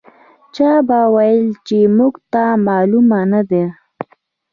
[0.55, 3.65] چا به ویل چې موږ ته معلومه نه ده.